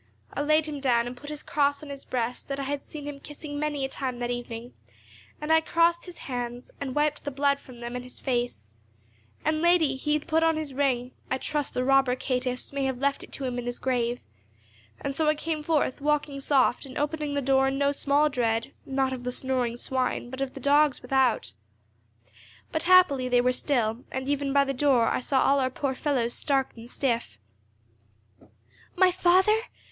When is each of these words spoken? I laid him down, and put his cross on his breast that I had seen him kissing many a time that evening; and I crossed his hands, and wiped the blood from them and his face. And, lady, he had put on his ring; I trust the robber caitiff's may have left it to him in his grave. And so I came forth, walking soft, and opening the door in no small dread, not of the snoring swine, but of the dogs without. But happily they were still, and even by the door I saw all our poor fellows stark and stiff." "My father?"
I 0.33 0.41
laid 0.41 0.65
him 0.65 0.79
down, 0.79 1.05
and 1.05 1.15
put 1.15 1.29
his 1.29 1.43
cross 1.43 1.83
on 1.83 1.89
his 1.89 2.05
breast 2.05 2.47
that 2.47 2.59
I 2.59 2.63
had 2.63 2.81
seen 2.81 3.07
him 3.07 3.19
kissing 3.19 3.59
many 3.59 3.85
a 3.85 3.87
time 3.87 4.17
that 4.17 4.31
evening; 4.31 4.73
and 5.39 5.53
I 5.53 5.61
crossed 5.61 6.05
his 6.07 6.17
hands, 6.17 6.71
and 6.81 6.95
wiped 6.95 7.23
the 7.23 7.29
blood 7.29 7.59
from 7.59 7.77
them 7.77 7.93
and 7.95 8.03
his 8.03 8.19
face. 8.19 8.71
And, 9.45 9.61
lady, 9.61 9.95
he 9.95 10.13
had 10.13 10.25
put 10.27 10.41
on 10.41 10.57
his 10.57 10.73
ring; 10.73 11.11
I 11.29 11.37
trust 11.37 11.75
the 11.75 11.83
robber 11.83 12.15
caitiff's 12.15 12.73
may 12.73 12.85
have 12.85 12.97
left 12.97 13.23
it 13.23 13.31
to 13.33 13.43
him 13.43 13.59
in 13.59 13.67
his 13.67 13.77
grave. 13.77 14.21
And 14.99 15.13
so 15.13 15.27
I 15.27 15.35
came 15.35 15.61
forth, 15.61 16.01
walking 16.01 16.39
soft, 16.39 16.83
and 16.87 16.97
opening 16.97 17.35
the 17.35 17.39
door 17.39 17.67
in 17.67 17.77
no 17.77 17.91
small 17.91 18.27
dread, 18.27 18.73
not 18.87 19.13
of 19.13 19.23
the 19.23 19.31
snoring 19.31 19.77
swine, 19.77 20.31
but 20.31 20.41
of 20.41 20.55
the 20.55 20.59
dogs 20.59 21.03
without. 21.03 21.53
But 22.71 22.81
happily 22.89 23.29
they 23.29 23.39
were 23.39 23.51
still, 23.51 24.03
and 24.11 24.27
even 24.27 24.51
by 24.51 24.63
the 24.63 24.73
door 24.73 25.09
I 25.09 25.19
saw 25.19 25.43
all 25.43 25.59
our 25.59 25.69
poor 25.69 25.93
fellows 25.93 26.33
stark 26.33 26.75
and 26.75 26.89
stiff." 26.89 27.37
"My 28.95 29.11
father?" 29.11 29.59